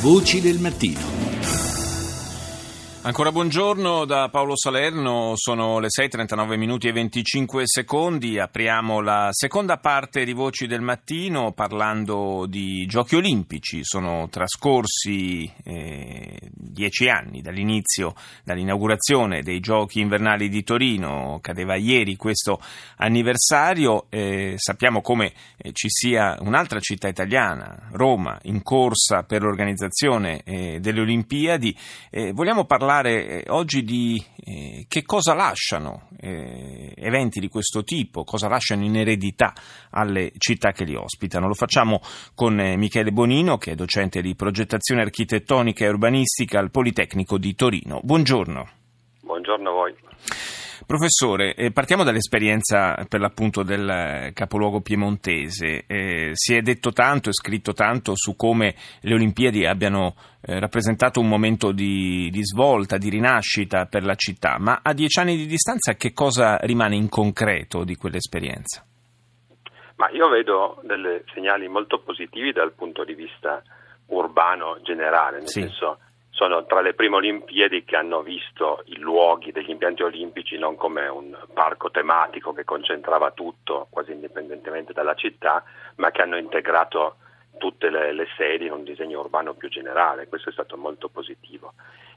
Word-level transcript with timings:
Voci 0.00 0.40
del 0.40 0.58
mattino. 0.60 1.15
Ancora 3.06 3.30
buongiorno 3.30 4.04
da 4.04 4.28
Paolo 4.30 4.56
Salerno, 4.56 5.34
sono 5.36 5.78
le 5.78 5.86
6.39 5.86 6.56
minuti 6.56 6.88
e 6.88 6.92
25 6.92 7.62
secondi, 7.64 8.40
apriamo 8.40 9.00
la 9.00 9.28
seconda 9.30 9.76
parte 9.76 10.24
di 10.24 10.32
Voci 10.32 10.66
del 10.66 10.80
Mattino 10.80 11.52
parlando 11.52 12.46
di 12.48 12.84
Giochi 12.86 13.14
Olimpici, 13.14 13.84
sono 13.84 14.28
trascorsi 14.28 15.48
eh, 15.62 16.36
dieci 16.50 17.08
anni 17.08 17.42
dall'inizio, 17.42 18.12
dall'inaugurazione 18.42 19.42
dei 19.42 19.60
Giochi 19.60 20.00
Invernali 20.00 20.48
di 20.48 20.64
Torino, 20.64 21.38
cadeva 21.40 21.76
ieri 21.76 22.16
questo 22.16 22.60
anniversario, 22.96 24.06
eh, 24.08 24.54
sappiamo 24.56 25.00
come 25.00 25.32
eh, 25.58 25.70
ci 25.72 25.88
sia 25.88 26.38
un'altra 26.40 26.80
città 26.80 27.06
italiana, 27.06 27.88
Roma, 27.92 28.36
in 28.42 28.62
corsa 28.62 29.22
per 29.22 29.42
l'organizzazione 29.42 30.42
eh, 30.42 30.80
delle 30.80 31.02
Olimpiadi, 31.02 31.78
vogliamo 32.32 32.64
parlare 32.64 32.94
parlare 32.96 33.42
eh, 33.42 33.50
oggi 33.50 33.82
di 33.82 34.22
eh, 34.44 34.86
che 34.88 35.02
cosa 35.04 35.34
lasciano 35.34 36.08
eh, 36.18 36.92
eventi 36.96 37.40
di 37.40 37.48
questo 37.48 37.82
tipo, 37.82 38.24
cosa 38.24 38.48
lasciano 38.48 38.84
in 38.84 38.96
eredità 38.96 39.52
alle 39.90 40.32
città 40.38 40.72
che 40.72 40.84
li 40.84 40.94
ospitano. 40.94 41.46
Lo 41.46 41.54
facciamo 41.54 42.00
con 42.34 42.58
eh, 42.58 42.76
Michele 42.76 43.12
Bonino, 43.12 43.58
che 43.58 43.72
è 43.72 43.74
docente 43.74 44.22
di 44.22 44.34
progettazione 44.34 45.02
architettonica 45.02 45.84
e 45.84 45.88
urbanistica 45.88 46.58
al 46.58 46.70
Politecnico 46.70 47.38
di 47.38 47.54
Torino. 47.54 48.00
Buongiorno. 48.02 48.68
Buongiorno 49.20 49.68
a 49.68 49.72
voi. 49.72 49.94
Professore, 50.84 51.54
eh, 51.54 51.70
partiamo 51.72 52.04
dall'esperienza 52.04 52.94
per 53.08 53.20
l'appunto 53.20 53.62
del 53.62 54.30
capoluogo 54.34 54.80
piemontese. 54.80 55.84
Eh, 55.86 56.30
si 56.34 56.54
è 56.54 56.60
detto 56.60 56.92
tanto 56.92 57.30
e 57.30 57.32
scritto 57.32 57.72
tanto 57.72 58.12
su 58.14 58.36
come 58.36 58.74
le 59.00 59.14
Olimpiadi 59.14 59.64
abbiano 59.64 60.14
eh, 60.42 60.60
rappresentato 60.60 61.20
un 61.20 61.28
momento 61.28 61.72
di, 61.72 62.28
di, 62.30 62.44
svolta, 62.44 62.98
di 62.98 63.08
rinascita 63.08 63.86
per 63.86 64.04
la 64.04 64.14
città, 64.14 64.58
ma 64.58 64.80
a 64.82 64.92
dieci 64.92 65.18
anni 65.18 65.36
di 65.36 65.46
distanza 65.46 65.94
che 65.94 66.12
cosa 66.12 66.56
rimane 66.58 66.96
in 66.96 67.08
concreto 67.08 67.84
di 67.84 67.96
quell'esperienza? 67.96 68.84
Ma 69.96 70.10
io 70.10 70.28
vedo 70.28 70.82
dei 70.84 71.22
segnali 71.32 71.68
molto 71.68 72.00
positivi 72.00 72.52
dal 72.52 72.72
punto 72.72 73.02
di 73.02 73.14
vista 73.14 73.62
urbano 74.08 74.78
generale, 74.82 75.38
nel 75.38 75.48
sì. 75.48 75.62
senso 75.62 75.98
sono 76.36 76.66
tra 76.66 76.82
le 76.82 76.92
prime 76.92 77.16
Olimpiadi 77.16 77.84
che 77.84 77.96
hanno 77.96 78.20
visto 78.20 78.82
i 78.86 78.98
luoghi 78.98 79.52
degli 79.52 79.70
impianti 79.70 80.02
olimpici 80.02 80.58
non 80.58 80.76
come 80.76 81.08
un 81.08 81.34
parco 81.54 81.90
tematico 81.90 82.52
che 82.52 82.62
concentrava 82.62 83.30
tutto, 83.30 83.86
quasi 83.88 84.12
indipendentemente 84.12 84.92
dalla 84.92 85.14
città, 85.14 85.64
ma 85.96 86.10
che 86.10 86.20
hanno 86.20 86.36
integrato 86.36 87.16
tutte 87.56 87.88
le, 87.88 88.12
le 88.12 88.26
sedi 88.36 88.66
in 88.66 88.72
un 88.72 88.84
disegno 88.84 89.20
urbano 89.20 89.54
più 89.54 89.70
generale. 89.70 90.28
Questo 90.28 90.50
è 90.50 90.52
stato 90.52 90.76
molto 90.76 91.08
positivo. 91.08 91.72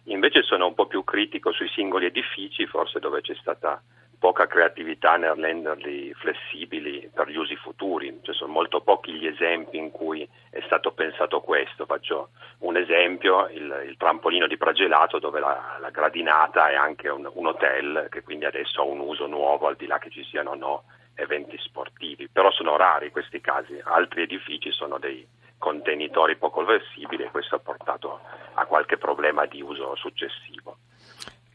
Invece 0.06 0.44
sono 0.44 0.68
un 0.68 0.74
po' 0.74 0.88
più 0.88 1.06
critico 1.06 1.54
sui 1.54 1.70
singoli 1.70 2.08
edifici, 2.08 2.68
forse 2.68 3.00
dove 3.00 3.22
c'è 3.22 3.36
stata 3.36 3.82
poca 4.20 4.48
creatività 4.48 5.16
nel 5.16 5.36
renderli 5.36 6.14
flessibili 6.14 7.10
per 7.14 7.30
gli 7.30 7.38
usi 7.38 7.56
futuri, 7.56 8.20
cioè 8.22 8.36
sono 8.36 8.52
molto 8.52 8.82
pochi 8.82 9.14
gli 9.14 9.26
esempi 9.26 9.78
in 9.78 9.92
cui 9.92 10.28
è 10.50 10.62
stato 10.66 10.92
pensato 10.92 11.40
questo. 11.40 11.86
Faccio 11.86 12.30
un 12.60 12.76
esempio, 12.76 13.48
il, 13.48 13.86
il 13.88 13.96
trampolino 13.98 14.46
di 14.46 14.58
Pragelato 14.58 15.20
dove 15.20 15.40
la, 15.40 15.78
la 15.80 15.90
gradinata 15.90 16.70
è 16.70 16.76
anche 16.76 17.08
un, 17.08 17.30
un, 17.34 17.48
hotel 17.48 18.08
che 18.10 18.22
quindi 18.22 18.46
adesso 18.46 18.82
ha 18.82 18.84
un 18.84 19.00
uso 19.00 19.26
nuovo 19.26 19.68
al 19.68 19.78
di 19.78 19.88
là 19.88 19.98
che 19.98 20.10
ci 20.10 20.24
siano 20.26 20.52
o 20.52 20.56
no 20.56 20.84
eventi 21.16 21.58
sportivi, 21.58 22.30
però 22.30 22.52
sono 22.52 22.78
rari 22.78 23.12
questi 23.12 23.42
casi, 23.42 23.80
altri 23.84 24.24
edifici 24.24 24.72
sono 24.72 24.98
dei 25.00 25.26
contenitori 25.58 26.38
poco 26.38 26.64
flessibili 26.64 27.24
e 27.24 27.32
questo 27.32 27.56
ha 27.56 27.60
portato 27.60 28.22
a 28.54 28.66
qualche 28.66 28.98
problema 28.98 29.46
di 29.46 29.62
uso 29.62 29.96
successivo. 29.96 30.69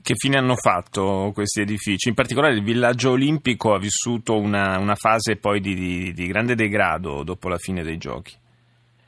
Che 0.04 0.16
fine 0.16 0.36
hanno 0.36 0.54
fatto 0.54 1.30
questi 1.32 1.62
edifici? 1.62 2.08
In 2.08 2.14
particolare 2.14 2.52
il 2.52 2.62
villaggio 2.62 3.12
olimpico 3.12 3.72
ha 3.72 3.78
vissuto 3.78 4.36
una, 4.36 4.76
una 4.78 4.96
fase 4.96 5.36
poi 5.36 5.60
di, 5.60 5.74
di, 5.74 6.12
di, 6.12 6.26
grande 6.26 6.54
degrado 6.54 7.22
dopo 7.22 7.48
la 7.48 7.56
fine 7.56 7.82
dei 7.82 7.96
giochi. 7.96 8.36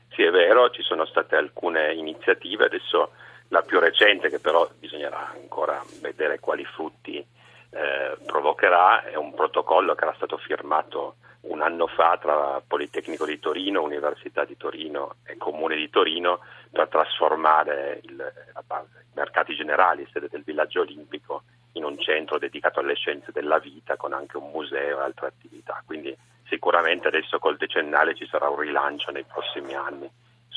Sì, 0.09 0.23
è 0.23 0.31
vero, 0.31 0.71
ci 0.71 0.81
sono 0.81 1.05
state 1.05 1.35
alcune 1.35 1.93
iniziative, 1.93 2.65
adesso 2.65 3.11
la 3.49 3.61
più 3.61 3.79
recente 3.79 4.29
che 4.29 4.39
però 4.39 4.67
bisognerà 4.79 5.29
ancora 5.39 5.79
vedere 6.01 6.39
quali 6.39 6.65
frutti 6.65 7.17
eh, 7.17 8.17
provocherà 8.25 9.03
è 9.03 9.15
un 9.17 9.35
protocollo 9.35 9.93
che 9.93 10.03
era 10.03 10.15
stato 10.15 10.37
firmato 10.37 11.17
un 11.47 11.61
anno 11.61 11.87
fa 11.87 12.17
tra 12.19 12.61
Politecnico 12.65 13.25
di 13.25 13.39
Torino, 13.39 13.83
Università 13.83 14.45
di 14.45 14.57
Torino 14.57 15.15
e 15.25 15.37
Comune 15.37 15.75
di 15.75 15.89
Torino 15.89 16.39
per 16.71 16.87
trasformare 16.87 18.01
il, 18.03 18.33
i 18.55 19.13
mercati 19.13 19.55
generali, 19.55 20.07
sede 20.11 20.27
del 20.29 20.43
villaggio 20.43 20.81
olimpico, 20.81 21.43
in 21.73 21.83
un 21.83 21.97
centro 21.99 22.37
dedicato 22.37 22.79
alle 22.79 22.95
scienze 22.95 23.31
della 23.31 23.59
vita 23.59 23.95
con 23.95 24.13
anche 24.13 24.37
un 24.37 24.49
museo 24.51 24.99
e 24.99 25.03
altre 25.03 25.27
attività. 25.27 25.81
Quindi 25.85 26.15
sicuramente 26.47 27.07
adesso 27.07 27.39
col 27.39 27.57
decennale 27.57 28.15
ci 28.15 28.27
sarà 28.27 28.49
un 28.49 28.59
rilancio 28.59 29.11
nei 29.11 29.23
prossimi 29.23 29.73
anni 29.73 30.09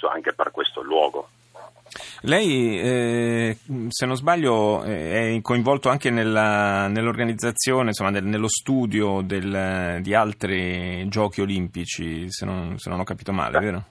anche 0.08 0.32
per 0.32 0.50
questo 0.50 0.82
luogo. 0.82 1.28
Lei, 2.22 2.78
eh, 2.78 3.56
se 3.88 4.04
non 4.04 4.14
sbaglio, 4.14 4.84
eh, 4.84 5.36
è 5.36 5.40
coinvolto 5.40 5.88
anche 5.88 6.10
nella, 6.10 6.86
nell'organizzazione, 6.88 7.88
insomma, 7.88 8.10
nel, 8.10 8.24
nello 8.24 8.48
studio 8.48 9.22
del, 9.22 10.00
di 10.02 10.14
altri 10.14 11.08
giochi 11.08 11.40
olimpici, 11.40 12.30
se 12.30 12.44
non, 12.44 12.76
se 12.78 12.90
non 12.90 13.00
ho 13.00 13.04
capito 13.04 13.32
male, 13.32 13.58
Beh, 13.58 13.64
vero? 13.64 13.84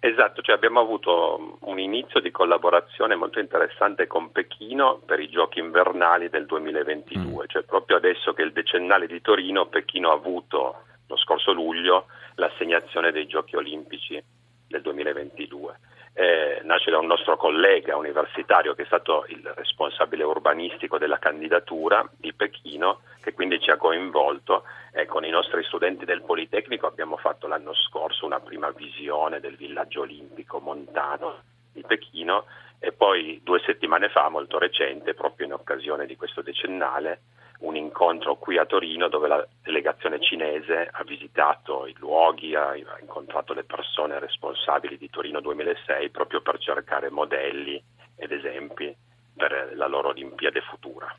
Esatto, 0.00 0.42
cioè 0.42 0.56
abbiamo 0.56 0.80
avuto 0.80 1.58
un 1.60 1.78
inizio 1.78 2.20
di 2.20 2.30
collaborazione 2.30 3.14
molto 3.14 3.38
interessante 3.38 4.06
con 4.06 4.32
Pechino 4.32 5.00
per 5.06 5.20
i 5.20 5.30
giochi 5.30 5.60
invernali 5.60 6.28
del 6.28 6.44
2022, 6.44 7.44
mm. 7.44 7.46
cioè 7.46 7.62
proprio 7.62 7.96
adesso 7.96 8.34
che 8.34 8.42
il 8.42 8.52
decennale 8.52 9.06
di 9.06 9.20
Torino, 9.20 9.66
Pechino 9.66 10.10
ha 10.10 10.14
avuto 10.14 10.82
lo 11.06 11.16
scorso 11.16 11.52
luglio 11.52 12.06
l'assegnazione 12.34 13.12
dei 13.12 13.26
giochi 13.26 13.56
olimpici 13.56 14.22
del 14.66 14.82
2022 14.82 15.78
eh, 16.14 16.60
nasce 16.64 16.90
da 16.90 16.98
un 16.98 17.06
nostro 17.06 17.36
collega 17.36 17.96
universitario 17.96 18.74
che 18.74 18.82
è 18.82 18.86
stato 18.86 19.24
il 19.28 19.50
responsabile 19.54 20.24
urbanistico 20.24 20.98
della 20.98 21.18
candidatura 21.18 22.06
di 22.16 22.34
Pechino, 22.34 23.00
che 23.22 23.32
quindi 23.32 23.60
ci 23.60 23.70
ha 23.70 23.76
coinvolto. 23.76 24.64
E 24.92 25.06
con 25.06 25.24
i 25.24 25.30
nostri 25.30 25.62
studenti 25.64 26.04
del 26.04 26.22
Politecnico 26.22 26.86
abbiamo 26.86 27.16
fatto 27.16 27.46
l'anno 27.46 27.72
scorso 27.74 28.26
una 28.26 28.40
prima 28.40 28.70
visione 28.70 29.40
del 29.40 29.56
villaggio 29.56 30.02
olimpico 30.02 30.60
montano 30.60 31.44
di 31.72 31.82
Pechino 31.82 32.44
e 32.78 32.92
poi 32.92 33.40
due 33.42 33.60
settimane 33.64 34.08
fa, 34.10 34.28
molto 34.28 34.58
recente, 34.58 35.14
proprio 35.14 35.46
in 35.46 35.54
occasione 35.54 36.04
di 36.04 36.16
questo 36.16 36.42
decennale, 36.42 37.20
un 37.62 37.76
incontro 37.76 38.36
qui 38.36 38.58
a 38.58 38.66
Torino 38.66 39.08
dove 39.08 39.28
la 39.28 39.46
delegazione 39.62 40.20
cinese 40.20 40.88
ha 40.90 41.02
visitato 41.04 41.86
i 41.86 41.94
luoghi, 41.98 42.54
ha 42.54 42.74
incontrato 43.00 43.52
le 43.52 43.64
persone 43.64 44.18
responsabili 44.18 44.96
di 44.98 45.10
Torino 45.10 45.40
2006 45.40 46.10
proprio 46.10 46.40
per 46.40 46.58
cercare 46.58 47.10
modelli 47.10 47.82
ed 48.16 48.32
esempi 48.32 48.94
per 49.34 49.72
la 49.74 49.86
loro 49.86 50.08
Olimpiade 50.08 50.60
futura. 50.60 51.14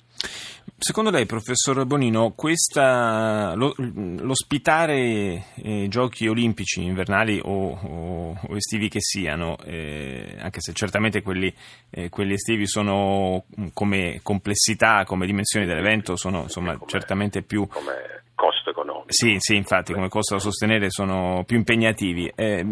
Secondo 0.77 1.11
lei, 1.11 1.25
professor 1.25 1.85
Bonino, 1.85 2.33
questa, 2.35 3.53
lo, 3.55 3.73
l'ospitare 3.77 5.45
eh, 5.55 5.85
giochi 5.87 6.27
olimpici 6.27 6.83
invernali 6.83 7.39
o, 7.41 7.71
o, 7.71 8.39
o, 8.47 8.55
estivi 8.55 8.89
che 8.89 8.99
siano, 8.99 9.55
eh, 9.63 10.35
anche 10.39 10.59
se 10.59 10.73
certamente 10.73 11.21
quelli, 11.21 11.53
eh, 11.89 12.09
quelli, 12.09 12.33
estivi 12.33 12.67
sono 12.67 13.45
come 13.71 14.19
complessità, 14.21 15.05
come 15.05 15.25
dimensioni 15.25 15.65
dell'evento, 15.65 16.17
sono 16.17 16.41
insomma, 16.41 16.75
come, 16.75 16.89
certamente 16.89 17.43
più... 17.43 17.65
Come 17.65 18.23
costo 18.35 18.71
economico. 18.71 19.05
Sì, 19.07 19.37
sì, 19.39 19.55
infatti, 19.55 19.93
come 19.93 20.09
costo 20.09 20.33
da 20.33 20.41
sostenere 20.41 20.89
sono 20.89 21.45
più 21.45 21.55
impegnativi. 21.55 22.29
Eh, 22.35 22.65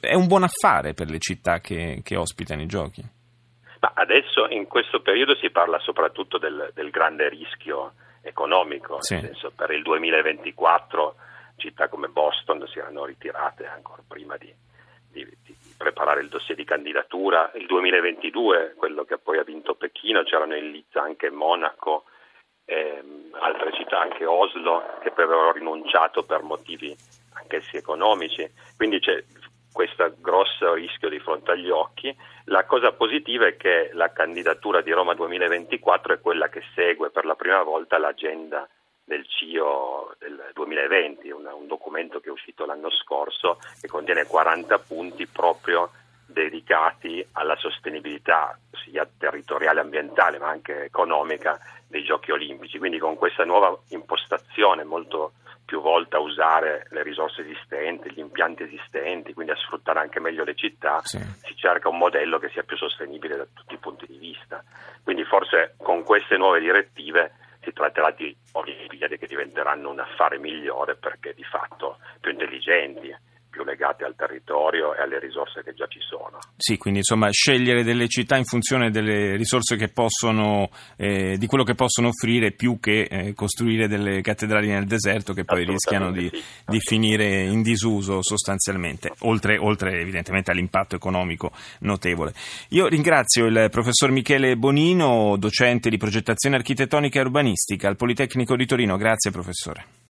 è 0.00 0.14
un 0.14 0.26
buon 0.26 0.44
affare 0.44 0.94
per 0.94 1.10
le 1.10 1.18
città 1.18 1.60
che, 1.60 2.00
che 2.02 2.16
ospitano 2.16 2.62
i 2.62 2.66
giochi? 2.66 3.04
Ma 3.80 3.92
adesso 3.94 4.46
in 4.48 4.66
questo 4.66 5.00
periodo 5.00 5.34
si 5.36 5.50
parla 5.50 5.78
soprattutto 5.80 6.38
del, 6.38 6.70
del 6.74 6.90
grande 6.90 7.28
rischio 7.28 7.94
economico, 8.22 9.00
sì. 9.00 9.14
nel 9.14 9.24
senso 9.24 9.52
per 9.54 9.70
il 9.70 9.82
2024 9.82 11.14
città 11.56 11.88
come 11.88 12.08
Boston 12.08 12.66
si 12.66 12.78
erano 12.78 13.04
ritirate 13.04 13.66
ancora 13.66 14.02
prima 14.06 14.36
di, 14.36 14.52
di, 15.10 15.24
di, 15.42 15.54
preparare 15.76 16.20
il 16.20 16.28
dossier 16.28 16.56
di 16.56 16.64
candidatura, 16.64 17.50
il 17.54 17.66
2022 17.66 18.74
quello 18.76 19.04
che 19.04 19.18
poi 19.18 19.38
ha 19.38 19.44
vinto 19.44 19.74
Pechino, 19.74 20.24
c'erano 20.24 20.56
in 20.56 20.70
lizza 20.70 21.02
anche 21.02 21.30
Monaco, 21.30 22.04
ehm, 22.64 23.36
altre 23.40 23.72
città, 23.72 24.00
anche 24.00 24.26
Oslo, 24.26 24.82
che 25.00 25.08
avevano 25.08 25.52
rinunciato 25.52 26.24
per 26.24 26.42
motivi 26.42 26.94
anch'essi 27.34 27.76
economici, 27.76 28.46
quindi 28.76 29.00
c'è 29.00 29.22
questo 29.72 30.12
grosso 30.18 30.74
rischio 30.74 31.08
di 31.08 31.18
fronte 31.20 31.52
agli 31.52 31.70
occhi. 31.70 32.14
La 32.44 32.64
cosa 32.64 32.92
positiva 32.92 33.46
è 33.46 33.56
che 33.56 33.90
la 33.92 34.12
candidatura 34.12 34.80
di 34.80 34.90
Roma 34.90 35.14
2024 35.14 36.14
è 36.14 36.20
quella 36.20 36.48
che 36.48 36.62
segue 36.74 37.10
per 37.10 37.24
la 37.24 37.34
prima 37.34 37.62
volta 37.62 37.98
l'agenda 37.98 38.68
del 39.04 39.26
CIO 39.26 40.14
del 40.18 40.50
2020, 40.54 41.30
un, 41.30 41.46
un 41.46 41.66
documento 41.66 42.20
che 42.20 42.28
è 42.28 42.32
uscito 42.32 42.64
l'anno 42.64 42.90
scorso 42.90 43.58
che 43.80 43.88
contiene 43.88 44.26
40 44.26 44.78
punti 44.78 45.26
proprio 45.26 45.90
dedicati 46.26 47.26
alla 47.32 47.56
sostenibilità 47.56 48.56
sia 48.84 49.08
territoriale, 49.18 49.80
ambientale, 49.80 50.38
ma 50.38 50.48
anche 50.48 50.84
economica 50.84 51.58
dei 51.86 52.04
giochi 52.04 52.30
olimpici. 52.30 52.78
Quindi 52.78 52.98
con 52.98 53.16
questa 53.16 53.44
nuova 53.44 53.76
impostazione 53.88 54.84
molto 54.84 55.32
più 55.64 55.80
volta 55.80 56.09
a 56.09 56.09
usare 56.40 56.86
le 56.90 57.02
risorse 57.02 57.42
esistenti, 57.42 58.10
gli 58.10 58.18
impianti 58.18 58.62
esistenti, 58.62 59.34
quindi 59.34 59.52
a 59.52 59.56
sfruttare 59.56 60.00
anche 60.00 60.20
meglio 60.20 60.42
le 60.44 60.54
città, 60.54 61.00
sì. 61.02 61.18
si 61.42 61.54
cerca 61.54 61.90
un 61.90 61.98
modello 61.98 62.38
che 62.38 62.48
sia 62.48 62.62
più 62.62 62.78
sostenibile 62.78 63.36
da 63.36 63.46
tutti 63.52 63.74
i 63.74 63.78
punti 63.78 64.06
di 64.06 64.16
vista. 64.16 64.64
Quindi 65.02 65.24
forse 65.24 65.74
con 65.76 66.02
queste 66.02 66.38
nuove 66.38 66.60
direttive 66.60 67.32
si 67.62 67.72
tratterà 67.74 68.10
di 68.12 68.34
Olimpiadi 68.52 69.18
che 69.18 69.26
diventeranno 69.26 69.90
un 69.90 70.00
affare 70.00 70.38
migliore 70.38 70.96
perché 70.96 71.34
di 71.34 71.44
fatto 71.44 71.98
più 72.20 72.32
intelligenti, 72.32 73.14
più 73.60 73.64
legate 73.64 74.04
al 74.04 74.14
territorio 74.16 74.94
e 74.94 75.02
alle 75.02 75.18
risorse 75.18 75.62
che 75.62 75.74
già 75.74 75.86
ci 75.86 76.00
sono. 76.00 76.38
Sì, 76.56 76.78
quindi 76.78 77.00
insomma 77.00 77.30
scegliere 77.30 77.82
delle 77.84 78.08
città 78.08 78.36
in 78.36 78.44
funzione 78.44 78.90
delle 78.90 79.36
risorse 79.36 79.76
che 79.76 79.88
possono, 79.88 80.70
eh, 80.96 81.36
di 81.36 81.46
quello 81.46 81.64
che 81.64 81.74
possono 81.74 82.08
offrire 82.08 82.52
più 82.52 82.78
che 82.80 83.02
eh, 83.02 83.34
costruire 83.34 83.88
delle 83.88 84.20
cattedrali 84.22 84.68
nel 84.68 84.86
deserto 84.86 85.32
che 85.32 85.44
poi 85.44 85.64
rischiano 85.64 86.10
di, 86.10 86.28
sì. 86.32 86.42
di, 86.66 86.78
finire 86.80 87.42
in 87.42 87.62
disuso 87.62 88.22
sostanzialmente, 88.22 89.12
oltre, 89.20 89.58
oltre 89.58 90.00
evidentemente 90.00 90.50
all'impatto 90.50 90.96
economico 90.96 91.52
notevole. 91.80 92.32
Io 92.70 92.86
ringrazio 92.86 93.46
il 93.46 93.68
professor 93.70 94.10
Michele 94.10 94.56
Bonino, 94.56 95.36
docente 95.36 95.90
di 95.90 95.98
progettazione 95.98 96.56
architettonica 96.56 97.18
e 97.18 97.22
urbanistica 97.22 97.88
al 97.88 97.96
Politecnico 97.96 98.56
di 98.56 98.66
Torino. 98.66 98.96
Grazie 98.96 99.30
professore. 99.30 99.98